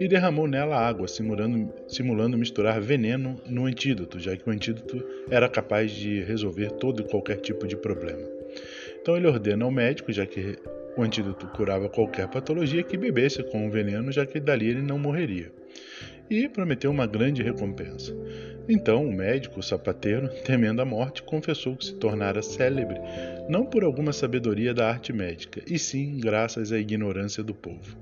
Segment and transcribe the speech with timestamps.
[0.00, 5.48] e derramou nela água, simulando, simulando misturar veneno no antídoto, já que o antídoto era
[5.48, 8.26] capaz de resolver todo e qualquer tipo de problema.
[9.00, 10.58] Então ele ordena ao médico, já que
[10.96, 14.98] o antídoto curava qualquer patologia, que bebesse com o veneno, já que dali ele não
[14.98, 15.62] morreria
[16.30, 18.14] e prometeu uma grande recompensa.
[18.68, 23.00] Então o médico, o sapateiro, temendo a morte, confessou que se tornara célebre
[23.48, 27.96] não por alguma sabedoria da arte médica, e sim graças à ignorância do povo.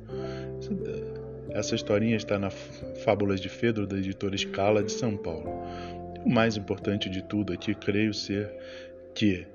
[1.51, 5.51] Essa historinha está na Fábulas de Fedro, da editora Scala de São Paulo.
[6.25, 8.53] O mais importante de tudo aqui, creio ser
[9.15, 9.47] que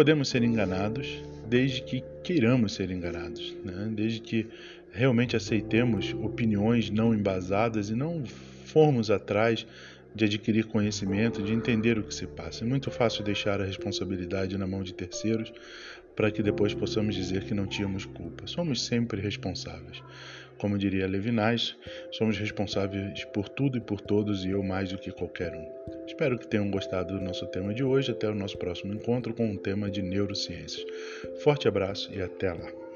[0.00, 3.86] podemos ser enganados desde que queiramos ser enganados, né?
[3.92, 4.46] desde que
[4.90, 8.24] realmente aceitemos opiniões não embasadas e não
[8.64, 9.66] formos atrás
[10.14, 12.64] de adquirir conhecimento, de entender o que se passa.
[12.64, 15.52] É muito fácil deixar a responsabilidade na mão de terceiros
[16.16, 18.46] para que depois possamos dizer que não tínhamos culpa.
[18.46, 20.02] Somos sempre responsáveis.
[20.60, 21.74] Como diria Levinas,
[22.12, 25.66] somos responsáveis por tudo e por todos e eu mais do que qualquer um.
[26.06, 28.10] Espero que tenham gostado do nosso tema de hoje.
[28.10, 30.84] Até o nosso próximo encontro com um tema de neurociências.
[31.42, 32.89] Forte abraço e até lá.